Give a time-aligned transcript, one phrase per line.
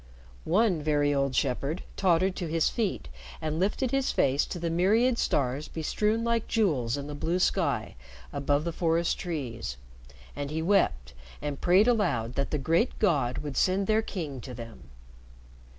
[0.49, 3.07] One very old shepherd tottered to his feet
[3.39, 7.93] and lifted his face to the myriad stars bestrewn like jewels in the blue sky
[8.33, 9.77] above the forest trees,
[10.35, 14.55] and he wept and prayed aloud that the great God would send their king to
[14.55, 14.89] them.